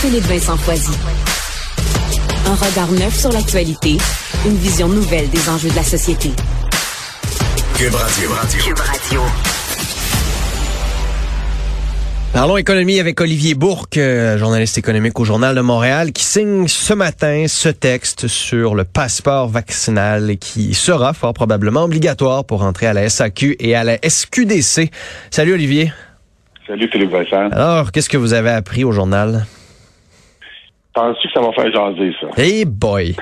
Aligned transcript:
Philippe 0.00 0.24
Vincent 0.24 0.56
Foisy. 0.56 0.96
Un 2.46 2.54
regard 2.54 2.90
neuf 2.90 3.14
sur 3.14 3.30
l'actualité, 3.32 3.98
une 4.46 4.56
vision 4.56 4.88
nouvelle 4.88 5.28
des 5.28 5.46
enjeux 5.50 5.68
de 5.68 5.76
la 5.76 5.82
société. 5.82 6.30
Cube 7.76 7.94
Radio. 7.94 8.30
Cube 8.64 8.78
Radio. 8.78 9.20
Parlons 12.32 12.56
économie 12.56 12.98
avec 12.98 13.20
Olivier 13.20 13.52
Bourque, 13.52 13.98
euh, 13.98 14.38
journaliste 14.38 14.78
économique 14.78 15.20
au 15.20 15.26
Journal 15.26 15.54
de 15.54 15.60
Montréal, 15.60 16.12
qui 16.12 16.24
signe 16.24 16.66
ce 16.66 16.94
matin 16.94 17.44
ce 17.46 17.68
texte 17.68 18.26
sur 18.26 18.74
le 18.74 18.84
passeport 18.84 19.48
vaccinal 19.48 20.38
qui 20.38 20.72
sera 20.72 21.12
fort 21.12 21.34
probablement 21.34 21.84
obligatoire 21.84 22.46
pour 22.46 22.62
entrer 22.62 22.86
à 22.86 22.94
la 22.94 23.06
SAQ 23.10 23.56
et 23.60 23.74
à 23.74 23.84
la 23.84 23.98
SQDC. 24.02 24.90
Salut 25.30 25.52
Olivier. 25.52 25.92
Salut 26.66 26.88
Philippe 26.90 27.10
Vincent. 27.10 27.50
Alors, 27.50 27.92
qu'est-ce 27.92 28.08
que 28.08 28.16
vous 28.16 28.32
avez 28.32 28.50
appris 28.50 28.82
au 28.82 28.92
journal? 28.92 29.44
Penses-tu 30.94 31.28
que 31.28 31.34
ça 31.34 31.40
va 31.40 31.52
faire 31.52 31.72
jaser, 31.72 32.12
ça? 32.20 32.26
Hey 32.42 32.64
boy! 32.64 33.14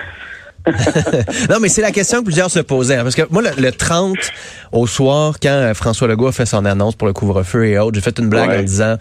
non, 1.50 1.56
mais 1.60 1.68
c'est 1.68 1.80
la 1.82 1.92
question 1.92 2.18
que 2.20 2.24
plusieurs 2.24 2.50
se 2.50 2.60
posaient. 2.60 2.96
hein, 2.96 3.02
Parce 3.02 3.14
que 3.14 3.22
moi, 3.30 3.42
le, 3.42 3.50
le 3.62 3.72
30 3.72 4.16
au 4.72 4.86
soir, 4.86 5.36
quand 5.42 5.48
euh, 5.48 5.72
François 5.74 6.08
Legault 6.08 6.26
a 6.28 6.32
fait 6.32 6.46
son 6.46 6.64
annonce 6.64 6.94
pour 6.94 7.06
le 7.06 7.14
couvre-feu 7.14 7.66
et 7.66 7.78
autres, 7.78 7.94
j'ai 7.94 8.00
fait 8.02 8.18
une 8.18 8.28
blague 8.28 8.50
Ouais. 8.50 8.58
en 8.58 8.62
disant 8.62 8.96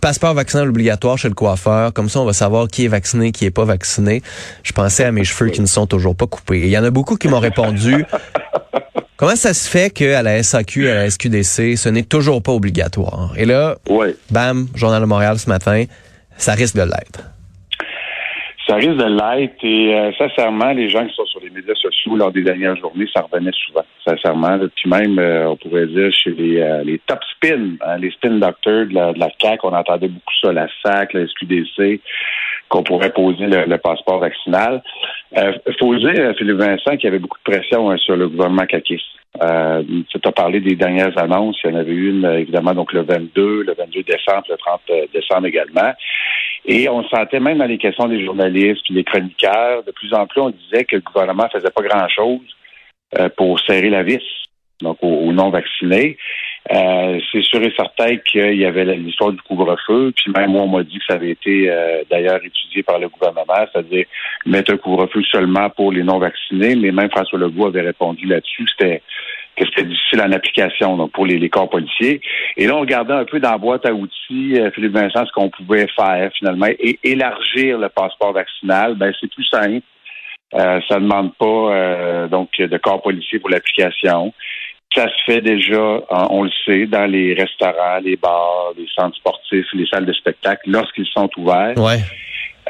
passeport 0.00 0.34
vaccinal 0.34 0.68
obligatoire 0.68 1.16
chez 1.18 1.28
le 1.28 1.34
coiffeur. 1.34 1.92
Comme 1.92 2.08
ça, 2.08 2.20
on 2.20 2.24
va 2.24 2.32
savoir 2.34 2.68
qui 2.68 2.84
est 2.84 2.88
vacciné, 2.88 3.32
qui 3.32 3.46
est 3.46 3.50
pas 3.50 3.64
vacciné. 3.64 4.22
Je 4.62 4.72
pensais 4.72 5.04
à 5.04 5.12
mes 5.12 5.24
cheveux 5.24 5.50
qui 5.50 5.60
ne 5.60 5.66
sont 5.66 5.86
toujours 5.86 6.14
pas 6.14 6.26
coupés. 6.26 6.58
Et 6.60 6.64
il 6.66 6.70
y 6.70 6.78
en 6.78 6.84
a 6.84 6.90
beaucoup 6.90 7.16
qui 7.16 7.28
m'ont 7.28 7.40
répondu. 7.40 8.04
Comment 9.16 9.36
ça 9.36 9.54
se 9.54 9.68
fait 9.68 9.90
qu'à 9.90 10.22
la 10.22 10.42
SAQ, 10.42 10.88
à 10.88 10.94
la 10.94 11.10
SQDC, 11.10 11.76
ce 11.76 11.88
n'est 11.88 12.02
toujours 12.02 12.42
pas 12.42 12.52
obligatoire? 12.52 13.32
Et 13.36 13.44
là, 13.46 13.76
bam, 14.30 14.66
Journal 14.74 15.00
de 15.00 15.06
Montréal 15.06 15.38
ce 15.38 15.48
matin, 15.48 15.84
ça 16.36 16.52
risque 16.54 16.74
de 16.76 16.82
l'être. 16.82 17.20
Ça 18.66 18.76
risque 18.76 18.96
de 18.96 19.04
l'être 19.04 19.64
et 19.64 19.94
euh, 19.94 20.12
sincèrement, 20.16 20.72
les 20.72 20.88
gens 20.88 21.04
qui 21.04 21.14
sont 21.14 21.26
sur 21.26 21.40
les 21.40 21.50
médias 21.50 21.74
sociaux 21.74 22.14
lors 22.14 22.30
des 22.30 22.42
dernières 22.42 22.76
journées, 22.76 23.08
ça 23.12 23.22
revenait 23.22 23.50
souvent, 23.66 23.84
sincèrement. 24.06 24.56
Puis 24.76 24.88
même, 24.88 25.18
euh, 25.18 25.48
on 25.48 25.56
pourrait 25.56 25.86
dire, 25.86 26.12
chez 26.12 26.30
les, 26.30 26.60
euh, 26.60 26.84
les 26.84 27.00
top 27.00 27.18
spin, 27.34 27.76
hein, 27.80 27.98
les 27.98 28.10
spin 28.12 28.30
doctors 28.38 28.86
de 28.86 28.94
la, 28.94 29.12
de 29.12 29.18
la 29.18 29.30
CAQ, 29.40 29.60
on 29.64 29.74
entendait 29.74 30.08
beaucoup 30.08 30.34
ça, 30.40 30.52
la 30.52 30.68
SAC, 30.82 31.12
la 31.12 31.26
SQDC, 31.26 32.00
qu'on 32.68 32.84
pourrait 32.84 33.12
poser 33.12 33.46
le, 33.46 33.64
le 33.64 33.78
passeport 33.78 34.20
vaccinal. 34.20 34.82
Il 35.34 35.74
faut 35.78 35.94
dire, 35.96 36.12
euh, 36.18 36.34
Philippe 36.34 36.58
Vincent, 36.58 36.92
qu'il 36.92 37.04
y 37.04 37.06
avait 37.06 37.18
beaucoup 37.18 37.38
de 37.38 37.52
pression 37.52 37.90
hein, 37.90 37.96
sur 37.96 38.16
le 38.16 38.28
gouvernement 38.28 38.66
caquiste. 38.66 39.04
Euh, 39.42 39.82
tu 40.10 40.18
as 40.22 40.32
parlé 40.32 40.60
des 40.60 40.76
dernières 40.76 41.16
annonces. 41.16 41.58
Il 41.64 41.70
y 41.70 41.74
en 41.74 41.78
avait 41.78 41.94
une, 41.94 42.24
euh, 42.24 42.40
évidemment, 42.40 42.74
donc 42.74 42.92
le 42.92 43.02
22, 43.02 43.62
le 43.62 43.74
22 43.74 44.02
décembre, 44.02 44.44
le 44.50 44.56
30 44.56 44.80
décembre 45.12 45.46
également. 45.46 45.92
Et 46.64 46.88
on 46.88 47.02
sentait 47.08 47.40
même 47.40 47.58
dans 47.58 47.66
les 47.66 47.78
questions 47.78 48.06
des 48.06 48.24
journalistes 48.24 48.82
puis 48.84 48.94
des 48.94 49.04
chroniqueurs, 49.04 49.82
de 49.84 49.90
plus 49.90 50.14
en 50.14 50.26
plus, 50.26 50.40
on 50.40 50.50
disait 50.50 50.84
que 50.84 50.96
le 50.96 51.02
gouvernement 51.02 51.48
faisait 51.52 51.70
pas 51.70 51.82
grand-chose 51.82 52.40
euh, 53.18 53.28
pour 53.36 53.58
serrer 53.60 53.90
la 53.90 54.02
vis, 54.02 54.22
donc 54.80 54.98
aux, 55.02 55.26
aux 55.26 55.32
non-vaccinés. 55.32 56.16
Euh, 56.70 57.18
c'est 57.32 57.42
sûr 57.42 57.60
et 57.62 57.72
certain 57.76 58.16
qu'il 58.18 58.54
y 58.54 58.64
avait 58.64 58.84
l'histoire 58.84 59.32
du 59.32 59.40
couvre-feu, 59.42 60.12
puis 60.14 60.30
même 60.30 60.52
moi, 60.52 60.62
on 60.62 60.68
m'a 60.68 60.84
dit 60.84 60.98
que 60.98 61.04
ça 61.08 61.14
avait 61.14 61.30
été 61.30 61.68
euh, 61.68 62.02
d'ailleurs 62.08 62.40
étudié 62.44 62.84
par 62.84 63.00
le 63.00 63.08
gouvernement, 63.08 63.66
c'est-à-dire 63.72 64.06
mettre 64.46 64.72
un 64.72 64.76
couvre-feu 64.76 65.22
seulement 65.24 65.68
pour 65.70 65.90
les 65.90 66.04
non-vaccinés, 66.04 66.76
mais 66.76 66.92
même 66.92 67.10
François 67.10 67.40
Legault 67.40 67.66
avait 67.66 67.80
répondu 67.80 68.26
là-dessus, 68.26 68.64
c'était 68.68 69.02
que 69.56 69.64
c'était 69.66 69.84
difficile 69.84 70.20
en 70.20 70.32
application 70.32 70.96
donc 70.96 71.12
pour 71.12 71.26
les, 71.26 71.38
les 71.38 71.48
corps 71.48 71.68
policiers. 71.68 72.20
Et 72.56 72.66
là, 72.66 72.76
on 72.76 72.80
regardait 72.80 73.12
un 73.12 73.24
peu 73.24 73.40
dans 73.40 73.58
boîte 73.58 73.86
à 73.86 73.92
outils, 73.92 74.58
euh, 74.58 74.70
Philippe 74.70 74.92
Vincent, 74.92 75.26
ce 75.26 75.32
qu'on 75.32 75.50
pouvait 75.50 75.86
faire 75.94 76.30
finalement, 76.38 76.66
et 76.66 76.98
élargir 77.04 77.78
le 77.78 77.88
passeport 77.88 78.32
vaccinal, 78.32 78.94
ben 78.94 79.12
c'est 79.20 79.30
plus 79.30 79.44
simple. 79.44 79.84
Euh, 80.54 80.80
ça 80.86 80.96
ne 80.96 81.04
demande 81.04 81.34
pas 81.36 81.46
euh, 81.46 82.28
donc 82.28 82.50
de 82.58 82.78
corps 82.78 83.02
policiers 83.02 83.38
pour 83.38 83.50
l'application. 83.50 84.34
Ça 84.94 85.06
se 85.08 85.24
fait 85.24 85.40
déjà, 85.40 86.02
hein, 86.10 86.26
on 86.28 86.42
le 86.42 86.50
sait, 86.66 86.84
dans 86.86 87.06
les 87.06 87.32
restaurants, 87.32 87.98
les 88.02 88.16
bars, 88.16 88.72
les 88.76 88.86
centres 88.94 89.16
sportifs, 89.16 89.64
les 89.72 89.86
salles 89.86 90.04
de 90.04 90.12
spectacle, 90.12 90.62
lorsqu'ils 90.66 91.06
sont 91.06 91.30
ouverts. 91.38 91.78
Ouais. 91.78 92.00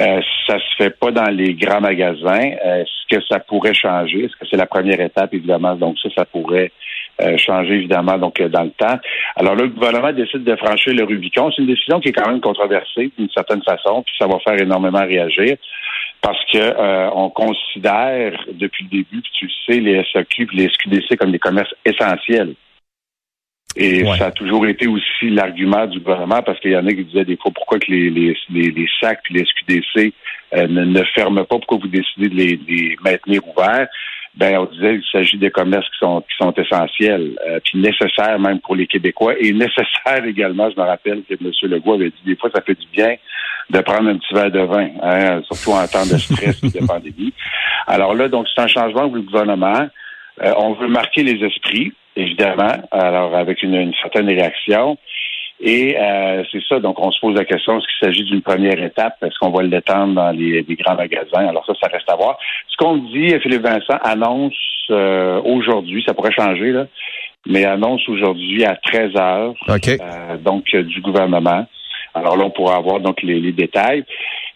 Euh, 0.01 0.21
ça 0.47 0.59
se 0.59 0.77
fait 0.77 0.99
pas 0.99 1.11
dans 1.11 1.31
les 1.31 1.55
grands 1.55 1.81
magasins. 1.81 2.51
Euh, 2.65 2.83
Est-ce 2.83 3.17
que 3.17 3.23
ça 3.29 3.39
pourrait 3.41 3.75
changer? 3.75 4.25
Est-ce 4.25 4.37
que 4.37 4.47
c'est 4.51 4.57
la 4.57 4.67
première 4.67 5.01
étape, 5.01 5.35
évidemment? 5.35 5.75
Donc 5.75 5.99
ça, 5.99 6.09
ça 6.17 6.25
pourrait 6.25 6.73
euh, 7.21 7.37
changer, 7.37 7.75
évidemment, 7.75 8.17
donc 8.17 8.41
dans 8.41 8.63
le 8.63 8.71
temps. 8.71 8.99
Alors 9.37 9.55
là, 9.55 9.65
le 9.65 9.69
gouvernement 9.69 10.13
décide 10.13 10.45
de 10.45 10.57
franchir 10.57 10.95
le 10.95 11.05
Rubicon. 11.05 11.51
C'est 11.51 11.61
une 11.61 11.69
décision 11.69 12.01
qui 12.01 12.09
est 12.09 12.13
quand 12.13 12.29
même 12.29 12.41
controversée 12.41 13.13
d'une 13.19 13.29
certaine 13.31 13.63
façon, 13.63 14.03
puis 14.03 14.15
ça 14.19 14.27
va 14.27 14.39
faire 14.39 14.61
énormément 14.61 15.05
réagir. 15.05 15.57
Parce 16.23 16.43
que 16.53 16.59
euh, 16.59 17.11
on 17.15 17.29
considère 17.29 18.33
depuis 18.53 18.85
le 18.85 18.91
début, 18.91 19.21
puis 19.21 19.33
tu 19.35 19.47
le 19.47 19.53
sais, 19.67 19.81
les 19.81 20.03
SAQ 20.13 20.49
et 20.53 20.57
les 20.57 20.69
SQDC 20.69 21.17
comme 21.19 21.33
des 21.33 21.39
commerces 21.39 21.75
essentiels. 21.85 22.55
Et 23.77 24.03
Ouais. 24.05 24.19
ça 24.19 24.27
a 24.27 24.31
toujours 24.31 24.67
été 24.67 24.87
aussi 24.87 25.31
l'argument 25.31 25.87
du 25.87 25.99
gouvernement, 26.01 26.43
parce 26.43 26.61
qu'il 26.61 26.73
y 26.73 26.77
en 26.77 26.87
a 26.87 26.93
qui 26.93 27.05
disaient 27.05 27.25
des 27.25 27.37
fois 27.37 27.51
pourquoi 27.55 27.79
que 27.79 27.91
les, 27.91 28.11
les, 28.11 28.37
les, 28.51 28.71
les 28.71 28.87
SAC 29.01 29.21
les 29.31 29.45
SQDC 29.45 30.13
euh, 30.55 30.67
ne, 30.69 30.85
ne 30.85 31.03
ferment 31.15 31.45
pas, 31.45 31.57
pourquoi 31.57 31.79
vous 31.79 31.89
décidez 31.89 32.29
de 32.29 32.35
les, 32.35 32.61
les 32.69 32.97
maintenir 33.03 33.41
ouverts? 33.49 33.89
Ben, 34.35 34.57
on 34.59 34.65
disait 34.65 34.95
qu'il 34.99 35.09
s'agit 35.13 35.37
des 35.37 35.51
commerces 35.51 35.87
qui 35.91 35.99
sont 35.99 36.21
qui 36.23 36.35
sont 36.39 36.53
essentiels, 36.53 37.39
euh, 37.47 37.61
puis 37.65 37.79
nécessaires 37.79 38.39
même 38.39 38.61
pour 38.61 38.77
les 38.77 38.87
Québécois, 38.87 39.35
et 39.39 39.53
nécessaires 39.67 40.25
également, 40.27 40.71
je 40.71 40.77
me 40.81 40.87
rappelle 40.87 41.23
que 41.29 41.35
M. 41.35 41.51
Legault 41.71 41.95
avait 41.95 42.11
dit 42.11 42.23
des 42.27 42.37
fois 42.37 42.51
ça 42.55 42.63
fait 42.63 42.79
du 42.79 42.87
bien 42.93 43.15
de 43.71 43.79
prendre 43.81 44.09
un 44.09 44.17
petit 44.17 44.35
verre 44.35 44.51
de 44.51 44.61
vin, 44.61 44.89
hein, 45.03 45.43
surtout 45.51 45.73
en 45.73 45.87
temps 45.87 46.05
de 46.05 46.19
stress 46.19 46.63
et 46.63 46.79
de 46.81 46.87
pandémie. 46.87 47.33
Alors 47.87 48.15
là, 48.15 48.29
donc 48.29 48.47
c'est 48.55 48.61
un 48.63 48.67
changement 48.67 49.07
pour 49.09 49.17
le 49.17 49.23
gouvernement. 49.23 49.89
Euh, 50.43 50.53
on 50.57 50.73
veut 50.75 50.89
marquer 50.89 51.23
les 51.23 51.43
esprits, 51.45 51.93
évidemment, 52.17 52.73
alors 52.91 53.35
avec 53.35 53.63
une, 53.63 53.75
une 53.75 53.95
certaine 54.01 54.29
réaction. 54.29 54.99
Et 55.65 55.97
euh, 55.97 56.43
c'est 56.51 56.63
ça, 56.69 56.81
donc 56.81 56.99
on 56.99 57.13
se 57.13 57.21
pose 57.21 57.37
la 57.37 57.45
question, 57.45 57.79
est-ce 57.79 57.87
qu'il 57.87 58.09
s'agit 58.09 58.25
d'une 58.25 58.43
première 58.43 58.83
étape? 58.83 59.15
Est-ce 59.23 59.39
qu'on 59.39 59.51
va 59.51 59.63
l'étendre 59.63 60.15
dans 60.15 60.31
les, 60.33 60.63
les 60.63 60.75
grands 60.75 60.97
magasins? 60.97 61.47
Alors 61.47 61.65
ça, 61.65 61.73
ça 61.81 61.89
reste 61.89 62.11
à 62.11 62.17
voir. 62.17 62.37
Ce 62.69 62.77
qu'on 62.77 62.97
dit, 62.97 63.33
Philippe 63.41 63.63
Vincent 63.63 63.97
annonce 64.03 64.55
euh, 64.91 65.41
aujourd'hui, 65.45 66.03
ça 66.05 66.15
pourrait 66.15 66.33
changer, 66.33 66.73
là, 66.73 66.87
mais 67.47 67.65
annonce 67.65 68.07
aujourd'hui 68.09 68.65
à 68.65 68.75
13 68.75 69.17
heures, 69.17 69.55
OK. 69.69 69.89
euh, 69.89 70.37
donc 70.39 70.65
du 70.65 71.01
gouvernement. 71.01 71.65
Alors 72.15 72.37
là, 72.37 72.45
on 72.45 72.51
pourra 72.51 72.77
avoir 72.77 72.99
donc 72.99 73.23
les, 73.23 73.39
les 73.39 73.53
détails. 73.53 74.05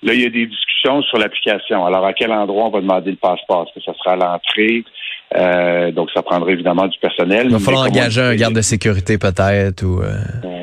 Là, 0.02 0.12
il 0.12 0.22
y 0.22 0.26
a 0.26 0.30
des 0.30 0.46
discussions 0.46 1.02
sur 1.02 1.18
l'application. 1.18 1.86
Alors, 1.86 2.04
à 2.04 2.12
quel 2.12 2.32
endroit 2.32 2.64
on 2.64 2.70
va 2.70 2.80
demander 2.80 3.12
le 3.12 3.16
passeport? 3.16 3.66
Est-ce 3.66 3.78
que 3.78 3.84
ça 3.84 3.96
sera 3.98 4.12
à 4.12 4.16
l'entrée? 4.16 4.84
Euh, 5.34 5.90
donc, 5.90 6.08
ça 6.14 6.22
prendra 6.22 6.50
évidemment 6.52 6.86
du 6.86 6.98
personnel. 6.98 7.46
Il 7.46 7.52
va 7.52 7.58
falloir 7.58 7.86
engager 7.86 8.20
un 8.20 8.34
garde 8.36 8.54
de 8.54 8.60
sécurité 8.60 9.18
peut-être 9.18 9.82
ou 9.82 10.00
euh, 10.00 10.14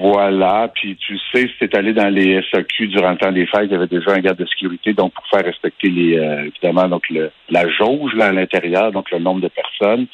Voilà. 0.02 0.72
Puis 0.74 0.96
tu 0.96 1.18
sais, 1.32 1.48
si 1.48 1.68
t'es 1.68 1.76
allé 1.76 1.94
dans 1.94 2.08
les 2.08 2.42
SAQ 2.50 2.88
durant 2.88 3.12
le 3.12 3.18
temps 3.18 3.32
des 3.32 3.46
fêtes, 3.46 3.66
il 3.66 3.72
y 3.74 3.76
avait 3.76 3.88
déjà 3.88 4.12
un 4.12 4.20
garde 4.20 4.38
de 4.38 4.46
sécurité, 4.46 4.94
donc 4.94 5.12
pour 5.14 5.26
faire 5.28 5.44
respecter 5.46 5.90
les 5.90 6.18
euh, 6.18 6.46
évidemment 6.48 6.88
donc 6.88 7.04
le, 7.10 7.30
la 7.50 7.68
jauge 7.70 8.14
là 8.16 8.28
à 8.28 8.32
l'intérieur, 8.32 8.92
donc 8.94 9.12
le 9.12 9.20
nombre 9.20 9.42
de 9.42 9.50
personnes. 9.50 10.08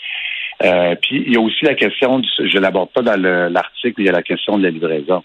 Euh, 0.64 0.96
puis 1.02 1.24
il 1.28 1.34
y 1.34 1.38
a 1.38 1.40
aussi 1.42 1.64
la 1.64 1.76
question, 1.76 2.20
du, 2.20 2.28
je 2.44 2.58
l'aborde 2.58 2.90
pas 2.90 3.02
dans 3.02 3.22
le- 3.22 3.50
l'article, 3.50 4.02
il 4.02 4.06
y 4.08 4.10
a 4.10 4.14
la 4.14 4.24
question 4.24 4.58
de 4.58 4.64
la 4.64 4.72
livraison. 4.72 5.24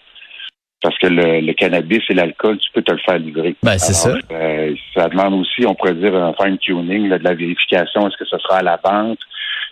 Parce 0.85 0.99
que 0.99 1.07
le, 1.07 1.39
le 1.41 1.53
cannabis 1.53 2.03
et 2.09 2.13
l'alcool, 2.13 2.59
tu 2.59 2.69
peux 2.71 2.83
te 2.83 2.91
le 2.91 2.99
faire 2.99 3.17
livrer. 3.17 3.55
Ben, 3.63 3.75
c'est 3.79 4.07
Alors, 4.07 4.19
euh, 4.33 4.75
ça 4.93 5.09
demande 5.09 5.33
aussi, 5.33 5.65
on 5.65 5.73
pourrait 5.73 5.95
dire, 5.95 6.13
un 6.13 6.31
fine-tuning, 6.39 7.09
de 7.09 7.23
la 7.23 7.33
vérification. 7.33 8.07
Est-ce 8.07 8.17
que 8.17 8.25
ce 8.25 8.37
sera 8.37 8.57
à 8.57 8.61
la 8.61 8.79
vente, 8.85 9.17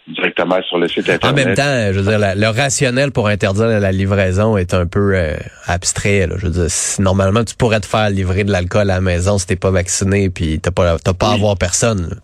directement 0.08 0.60
sur 0.64 0.80
le 0.80 0.88
site 0.88 1.08
En 1.10 1.14
Internet? 1.14 1.46
même 1.46 1.56
temps, 1.56 1.94
je 1.94 2.00
veux 2.00 2.10
dire, 2.10 2.18
la- 2.18 2.34
le 2.34 2.48
rationnel 2.48 3.12
pour 3.12 3.28
interdire 3.28 3.68
la 3.80 3.92
livraison 3.92 4.58
est 4.58 4.74
un 4.74 4.88
peu 4.88 5.14
euh, 5.16 5.36
abstrait. 5.68 6.26
Là. 6.26 6.34
Je 6.40 6.48
veux 6.48 6.52
dire, 6.52 6.66
si- 6.70 7.00
normalement, 7.00 7.44
tu 7.44 7.56
pourrais 7.56 7.80
te 7.80 7.86
faire 7.86 8.10
livrer 8.10 8.44
de 8.44 8.52
l'alcool 8.52 8.90
à 8.90 8.96
la 8.96 9.02
maison 9.02 9.38
si 9.38 9.46
t'es 9.46 9.56
pas 9.56 9.70
vacciné, 9.70 10.32
puis 10.32 10.60
t'as 10.60 10.72
pas, 10.72 10.98
t'as 10.98 11.14
pas 11.14 11.28
à 11.28 11.34
Oui. 11.36 11.42
voir 11.42 11.58
personne. 11.60 12.08
là. 12.10 12.16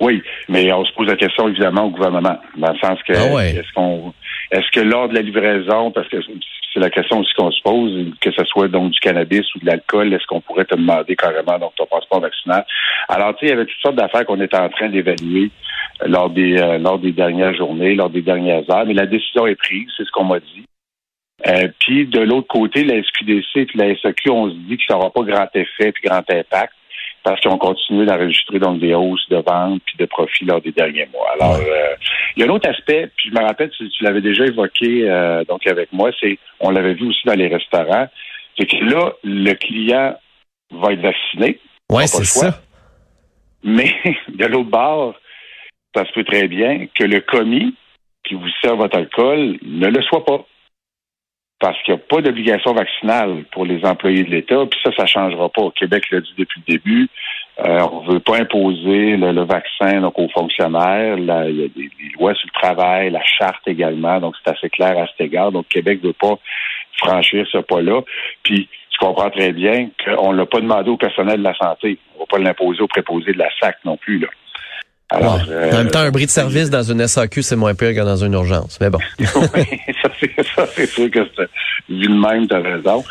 Oui, 0.00 0.22
mais 0.48 0.72
on 0.72 0.84
se 0.84 0.92
pose 0.94 1.06
la 1.06 1.16
question 1.16 1.48
évidemment 1.48 1.84
au 1.84 1.90
gouvernement, 1.90 2.36
dans 2.56 2.72
le 2.72 2.78
sens 2.78 2.98
que 3.06 3.12
Ah 3.14 3.32
ouais. 3.34 3.50
est-ce 3.56 3.72
qu'on 3.74 4.12
est-ce 4.50 4.70
que 4.72 4.80
lors 4.80 5.08
de 5.08 5.14
la 5.14 5.20
livraison, 5.22 5.90
parce 5.92 6.08
que 6.08 6.16
c'est 6.74 6.80
la 6.80 6.90
question 6.90 7.20
aussi 7.20 7.32
qu'on 7.34 7.52
se 7.52 7.62
pose, 7.62 8.10
que 8.20 8.32
ce 8.32 8.44
soit 8.44 8.66
donc 8.66 8.90
du 8.90 9.00
cannabis 9.00 9.54
ou 9.54 9.60
de 9.60 9.66
l'alcool, 9.66 10.12
est-ce 10.12 10.26
qu'on 10.26 10.40
pourrait 10.40 10.64
te 10.64 10.74
demander 10.74 11.14
carrément 11.14 11.58
donc 11.58 11.74
ton 11.76 11.86
passeport 11.86 12.20
vaccinal? 12.20 12.66
Alors, 13.08 13.34
tu 13.36 13.40
sais, 13.40 13.46
il 13.46 13.48
y 13.50 13.52
avait 13.52 13.66
toutes 13.66 13.80
sortes 13.80 13.96
d'affaires 13.96 14.26
qu'on 14.26 14.40
était 14.40 14.58
en 14.58 14.68
train 14.68 14.88
d'évaluer 14.88 15.50
euh, 16.02 16.08
lors 16.08 16.30
des 16.30 16.58
euh, 16.58 16.78
lors 16.78 16.98
des 16.98 17.12
dernières 17.12 17.54
journées, 17.54 17.94
lors 17.94 18.10
des 18.10 18.22
dernières 18.22 18.68
heures, 18.70 18.86
mais 18.86 18.94
la 18.94 19.06
décision 19.06 19.46
est 19.46 19.54
prise, 19.54 19.88
c'est 19.96 20.04
ce 20.04 20.10
qu'on 20.10 20.24
m'a 20.24 20.40
dit. 20.40 20.66
Euh, 21.46 21.68
puis 21.78 22.06
de 22.06 22.20
l'autre 22.20 22.48
côté, 22.48 22.84
la 22.84 23.02
SQDC 23.02 23.56
et 23.56 23.66
la 23.74 23.94
SAQ, 23.96 24.30
on 24.30 24.50
se 24.50 24.56
dit 24.56 24.76
que 24.76 24.82
ça 24.88 24.94
n'aura 24.94 25.10
pas 25.10 25.22
grand 25.22 25.48
effet 25.54 25.92
puis 25.92 26.02
grand 26.04 26.28
impact 26.28 26.72
parce 27.24 27.40
qu'ils 27.40 27.50
ont 27.50 27.58
continué 27.58 28.04
d'enregistrer 28.04 28.58
donc 28.58 28.78
des 28.78 28.94
hausses 28.94 29.28
de 29.30 29.36
ventes 29.36 29.80
puis 29.86 29.96
de 29.98 30.04
profits 30.04 30.44
lors 30.44 30.60
des 30.60 30.72
derniers 30.72 31.08
mois. 31.12 31.26
Alors, 31.40 31.56
euh, 31.56 31.94
il 32.36 32.40
y 32.40 32.46
a 32.46 32.46
un 32.46 32.54
autre 32.54 32.68
aspect, 32.68 33.10
puis 33.16 33.30
je 33.30 33.34
me 33.34 33.42
rappelle, 33.42 33.70
tu, 33.70 33.88
tu 33.88 34.04
l'avais 34.04 34.20
déjà 34.20 34.44
évoqué 34.44 35.10
euh, 35.10 35.42
donc 35.44 35.66
avec 35.66 35.92
moi, 35.92 36.10
c'est 36.20 36.38
on 36.60 36.70
l'avait 36.70 36.94
vu 36.94 37.08
aussi 37.08 37.26
dans 37.26 37.34
les 37.34 37.48
restaurants, 37.48 38.06
c'est 38.56 38.66
que 38.66 38.76
là, 38.76 39.12
le 39.24 39.54
client 39.54 40.14
va 40.70 40.92
être 40.92 41.00
vacciné. 41.00 41.58
Oui, 41.90 42.06
c'est 42.06 42.24
ça. 42.24 42.60
Mais 43.62 43.90
de 44.28 44.44
l'autre 44.44 44.70
bord, 44.70 45.14
ça 45.96 46.04
se 46.04 46.12
peut 46.12 46.24
très 46.24 46.46
bien 46.46 46.86
que 46.94 47.04
le 47.04 47.20
commis 47.20 47.74
qui 48.24 48.34
vous 48.34 48.48
sert 48.62 48.76
votre 48.76 48.98
alcool 48.98 49.56
ne 49.62 49.86
le 49.86 50.02
soit 50.02 50.24
pas. 50.24 50.44
Parce 51.60 51.80
qu'il 51.82 51.94
n'y 51.94 52.00
a 52.00 52.02
pas 52.02 52.20
d'obligation 52.20 52.74
vaccinale 52.74 53.44
pour 53.52 53.64
les 53.64 53.84
employés 53.84 54.24
de 54.24 54.30
l'État, 54.30 54.66
puis 54.70 54.78
ça, 54.84 54.90
ça 54.96 55.04
ne 55.04 55.08
changera 55.08 55.48
pas. 55.48 55.62
Au 55.62 55.70
Québec 55.70 56.04
l'a 56.10 56.20
dit 56.20 56.34
depuis 56.36 56.62
le 56.66 56.72
début. 56.72 57.08
Euh, 57.60 57.86
on 57.92 58.02
ne 58.02 58.12
veut 58.14 58.20
pas 58.20 58.38
imposer 58.38 59.16
le, 59.16 59.44
vaccin 59.44 60.00
donc, 60.00 60.18
aux 60.18 60.28
fonctionnaires. 60.28 61.16
il 61.16 61.26
y 61.26 61.30
a 61.30 61.68
des, 61.68 61.90
lois 62.18 62.34
sur 62.34 62.48
le 62.52 62.60
travail, 62.60 63.10
la 63.10 63.22
charte 63.24 63.66
également, 63.66 64.18
donc 64.18 64.34
c'est 64.42 64.50
assez 64.50 64.68
clair 64.68 64.98
à 64.98 65.06
cet 65.06 65.20
égard. 65.20 65.52
Donc, 65.52 65.68
Québec 65.68 66.00
ne 66.02 66.08
veut 66.08 66.14
pas 66.14 66.36
franchir 66.96 67.46
ce 67.50 67.58
pas-là. 67.58 68.00
Puis, 68.42 68.68
tu 68.90 68.98
comprends 68.98 69.30
très 69.30 69.52
bien 69.52 69.88
qu'on 70.04 70.32
ne 70.32 70.38
l'a 70.38 70.46
pas 70.46 70.60
demandé 70.60 70.90
au 70.90 70.96
personnel 70.96 71.38
de 71.38 71.44
la 71.44 71.54
santé. 71.54 71.98
On 72.14 72.14
ne 72.14 72.20
va 72.20 72.26
pas 72.26 72.38
l'imposer 72.38 72.80
au 72.80 72.88
préposé 72.88 73.32
de 73.32 73.38
la 73.38 73.48
SAC 73.60 73.76
non 73.84 73.96
plus. 73.96 74.18
Là. 74.18 74.28
Alors, 75.10 75.38
euh, 75.48 75.70
en 75.70 75.76
même 75.76 75.90
temps, 75.90 76.00
un 76.00 76.10
bris 76.10 76.26
de 76.26 76.30
service 76.30 76.70
dans 76.70 76.82
une 76.82 77.06
SAQ, 77.06 77.42
c'est 77.42 77.56
moins 77.56 77.74
pire 77.74 77.94
que 77.94 78.00
dans 78.00 78.16
une 78.16 78.32
urgence. 78.32 78.78
Mais 78.80 78.90
bon. 78.90 78.98
oui, 79.18 79.26
ça, 80.02 80.66
c'est 80.66 80.86
sûr 80.86 81.10
que 81.10 81.20
c'est 81.36 81.48
vu 81.88 82.08
le 82.08 82.14
même, 82.14 82.48
tu 82.48 82.54
as 82.54 82.60
raison. 82.60 83.04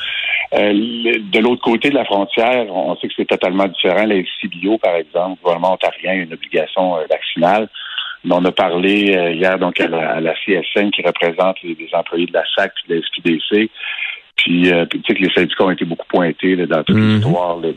Euh, 0.53 0.71
de 0.71 1.39
l'autre 1.39 1.63
côté 1.63 1.89
de 1.89 1.95
la 1.95 2.05
frontière, 2.05 2.65
on 2.69 2.95
sait 2.97 3.07
que 3.07 3.13
c'est 3.17 3.27
totalement 3.27 3.67
différent. 3.67 4.05
La 4.05 4.15
FCBio, 4.15 4.77
par 4.77 4.95
exemple, 4.95 5.39
le 5.39 5.43
gouvernement 5.43 5.73
ontarien 5.73 6.11
a 6.11 6.15
une 6.15 6.33
obligation 6.33 6.97
euh, 6.97 7.05
vaccinale. 7.09 7.69
On 8.29 8.45
a 8.45 8.51
parlé 8.51 9.15
euh, 9.15 9.31
hier 9.31 9.57
donc 9.59 9.79
à 9.81 9.87
la, 9.87 10.33
CSN 10.45 10.91
qui 10.91 11.01
représente 11.01 11.61
les, 11.63 11.75
employés 11.93 12.27
de 12.27 12.33
la 12.33 12.43
SAC 12.55 12.71
et 12.87 12.93
de 12.93 12.95
la 12.95 13.01
SQDC. 13.01 13.71
Puis, 14.35 14.63
tu 14.89 15.01
sais 15.07 15.13
que 15.13 15.21
les 15.21 15.29
syndicats 15.29 15.63
ont 15.63 15.71
été 15.71 15.85
beaucoup 15.85 16.07
pointés 16.07 16.55
dans 16.55 16.83
toute 16.83 16.95
mhm. 16.95 17.15
l'histoire 17.15 17.57
de, 17.59 17.73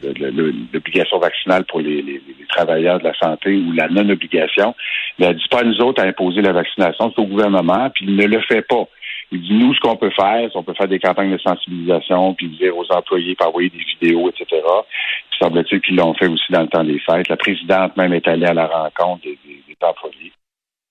l'obligation 0.72 1.18
vaccinale 1.18 1.64
pour 1.64 1.80
les, 1.80 2.22
travailleurs 2.48 2.98
de 2.98 3.04
la 3.04 3.14
santé 3.14 3.54
ou 3.54 3.72
la 3.72 3.88
non-obligation. 3.88 4.74
Mais 5.18 5.26
elle 5.26 5.36
dit 5.36 5.48
pas 5.50 5.60
à 5.60 5.64
nous 5.64 5.80
autres 5.80 6.02
à 6.02 6.06
imposer 6.06 6.40
la 6.40 6.52
vaccination, 6.52 7.12
c'est 7.14 7.20
au 7.20 7.26
gouvernement, 7.26 7.90
puis 7.90 8.06
il 8.08 8.16
ne 8.16 8.26
le 8.26 8.40
fait 8.40 8.62
pas. 8.62 8.88
Il 9.32 9.40
dit, 9.40 9.54
nous, 9.54 9.74
ce 9.74 9.80
qu'on 9.80 9.96
peut 9.96 10.10
faire, 10.10 10.48
c'est 10.50 10.56
on 10.56 10.62
peut 10.62 10.74
faire 10.74 10.88
des 10.88 11.00
campagnes 11.00 11.32
de 11.32 11.38
sensibilisation, 11.38 12.34
puis 12.34 12.48
dire 12.48 12.76
aux 12.76 12.90
employés, 12.90 13.34
puis 13.34 13.46
envoyer 13.46 13.70
des 13.70 13.84
vidéos, 14.00 14.28
etc. 14.28 14.46
Puis 14.52 15.38
semble-t-il 15.40 15.80
qu'ils 15.80 15.96
l'ont 15.96 16.14
fait 16.14 16.28
aussi 16.28 16.52
dans 16.52 16.62
le 16.62 16.68
temps 16.68 16.84
des 16.84 17.00
fêtes. 17.00 17.28
La 17.28 17.36
présidente 17.36 17.96
même 17.96 18.12
est 18.12 18.26
allée 18.28 18.46
à 18.46 18.54
la 18.54 18.66
rencontre 18.66 19.22
des, 19.24 19.38
employés. 19.82 20.32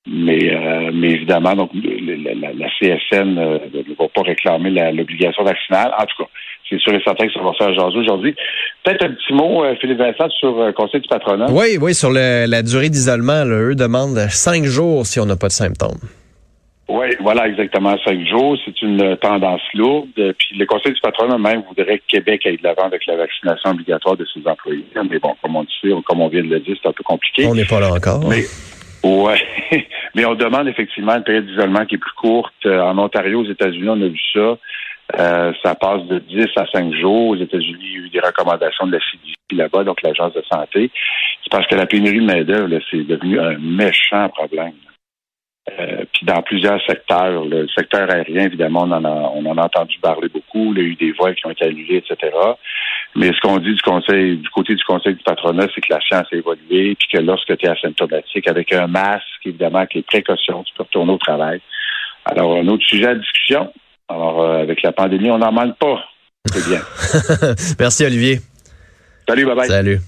Mais, 0.07 0.53
euh, 0.53 0.91
mais 0.93 1.11
évidemment, 1.11 1.55
donc 1.55 1.71
la, 1.73 2.69
CSN 2.79 3.39
euh, 3.39 3.57
ne 3.73 3.95
va 3.97 4.07
pas 4.13 4.21
réclamer 4.21 4.69
l'obligation 4.91 5.43
vaccinale. 5.43 5.91
En 5.97 6.05
tout 6.05 6.23
cas, 6.23 6.29
c'est 6.69 6.79
sûr 6.79 6.93
et 6.93 7.01
certain 7.03 7.25
que 7.25 7.33
ça 7.33 7.41
va 7.41 7.53
faire 7.53 7.73
jaser 7.73 7.97
aujourd'hui. 7.97 8.35
Peut-être 8.83 9.03
un 9.03 9.13
petit 9.13 9.33
mot, 9.33 9.63
euh, 9.63 9.75
Philippe 9.81 9.97
Vincent, 9.97 10.29
sur 10.39 10.63
le 10.63 10.73
Conseil 10.73 11.01
du 11.01 11.07
patronat. 11.07 11.47
Oui, 11.49 11.77
oui, 11.81 11.95
sur 11.95 12.11
la 12.11 12.61
durée 12.61 12.89
d'isolement. 12.89 13.45
Eux 13.45 13.73
demandent 13.73 14.27
cinq 14.29 14.65
jours 14.65 15.07
si 15.07 15.19
on 15.19 15.25
n'a 15.25 15.37
pas 15.37 15.47
de 15.47 15.53
symptômes. 15.53 15.97
Oui, 16.87 17.07
voilà, 17.19 17.47
exactement. 17.47 17.95
Cinq 18.05 18.27
jours, 18.27 18.55
c'est 18.63 18.79
une 18.83 19.17
tendance 19.17 19.61
lourde. 19.73 20.07
Puis 20.37 20.55
le 20.55 20.67
Conseil 20.67 20.93
du 20.93 21.01
patronat 21.01 21.39
même 21.39 21.63
voudrait 21.67 21.97
que 21.97 22.03
Québec 22.07 22.45
aille 22.45 22.57
de 22.57 22.63
l'avant 22.63 22.83
avec 22.83 23.07
la 23.07 23.15
vaccination 23.15 23.71
obligatoire 23.71 24.15
de 24.15 24.25
ses 24.31 24.47
employés. 24.47 24.85
Mais 25.09 25.17
bon, 25.17 25.33
comme 25.41 25.55
on 25.55 25.65
comme 26.03 26.21
on 26.21 26.27
vient 26.27 26.43
de 26.43 26.49
le 26.49 26.59
dire, 26.59 26.75
c'est 26.79 26.87
un 26.87 26.93
peu 26.93 27.03
compliqué. 27.03 27.47
On 27.47 27.55
n'est 27.55 27.65
pas 27.65 27.79
là 27.79 27.91
encore. 27.91 28.29
Mais, 28.29 28.43
ouais. 29.05 29.41
Mais 30.15 30.25
on 30.25 30.35
demande 30.35 30.67
effectivement 30.67 31.15
une 31.15 31.23
période 31.23 31.45
d'isolement 31.45 31.85
qui 31.85 31.95
est 31.95 31.99
plus 31.99 32.13
courte. 32.13 32.53
Euh, 32.65 32.81
en 32.81 32.97
Ontario, 32.97 33.41
aux 33.41 33.49
États-Unis, 33.49 33.89
on 33.89 34.01
a 34.01 34.07
vu 34.07 34.19
ça. 34.33 34.57
Euh, 35.19 35.53
ça 35.63 35.75
passe 35.75 36.03
de 36.05 36.19
10 36.19 36.47
à 36.55 36.65
5 36.73 36.93
jours. 36.95 37.29
Aux 37.29 37.35
États-Unis, 37.35 37.77
il 37.81 37.91
y 37.91 37.95
a 37.95 38.05
eu 38.05 38.09
des 38.09 38.19
recommandations 38.19 38.87
de 38.87 38.93
la 38.93 38.99
CDC 38.99 39.35
là-bas, 39.51 39.83
donc 39.83 40.01
l'Agence 40.01 40.33
de 40.33 40.43
santé. 40.51 40.89
C'est 41.43 41.51
parce 41.51 41.67
que 41.67 41.75
la 41.75 41.85
pénurie 41.85 42.19
de 42.19 42.25
main-d'œuvre, 42.25 42.79
c'est 42.89 43.05
devenu 43.05 43.39
un 43.39 43.57
méchant 43.59 44.29
problème. 44.29 44.73
Euh, 45.79 46.05
puis 46.13 46.25
dans 46.25 46.41
plusieurs 46.43 46.79
secteurs, 46.85 47.43
le 47.43 47.67
secteur 47.69 48.09
aérien, 48.11 48.45
évidemment, 48.45 48.83
on 48.83 48.91
en 48.91 49.03
a, 49.03 49.31
on 49.33 49.45
en 49.45 49.57
a 49.57 49.65
entendu 49.65 49.97
parler 49.99 50.29
beaucoup. 50.29 50.73
Il 50.73 50.77
y 50.77 50.81
a 50.81 50.85
eu 50.85 50.95
des 50.95 51.11
vols 51.11 51.35
qui 51.35 51.45
ont 51.47 51.51
été 51.51 51.65
annulés, 51.65 51.97
etc. 51.97 52.31
Mais 53.15 53.31
ce 53.31 53.39
qu'on 53.39 53.57
dit 53.59 53.73
du 53.73 53.81
conseil, 53.81 54.37
du 54.37 54.49
côté 54.49 54.75
du 54.75 54.83
conseil 54.83 55.15
du 55.15 55.23
patronat, 55.23 55.67
c'est 55.73 55.81
que 55.81 55.93
la 55.93 56.01
science 56.01 56.27
a 56.31 56.35
évolué, 56.35 56.95
puis 56.95 57.07
que 57.13 57.17
lorsque 57.19 57.57
tu 57.57 57.65
es 57.65 57.69
asymptomatique, 57.69 58.47
avec 58.47 58.73
un 58.73 58.87
masque, 58.87 59.23
évidemment, 59.45 59.79
avec 59.79 59.93
les 59.93 60.01
précautions, 60.01 60.63
tu 60.63 60.73
peux 60.75 60.83
retourner 60.83 61.13
au 61.13 61.17
travail. 61.17 61.61
Alors, 62.25 62.57
un 62.57 62.67
autre 62.67 62.85
sujet 62.85 63.07
à 63.07 63.15
discussion. 63.15 63.71
Alors, 64.09 64.41
euh, 64.41 64.61
avec 64.61 64.81
la 64.81 64.91
pandémie, 64.91 65.31
on 65.31 65.37
n'en 65.37 65.51
manque 65.51 65.77
pas. 65.77 66.03
C'est 66.45 66.67
bien. 66.67 66.81
Merci, 67.79 68.05
Olivier. 68.05 68.39
Salut, 69.27 69.45
bye 69.45 69.55
bye. 69.55 69.67
Salut. 69.67 69.99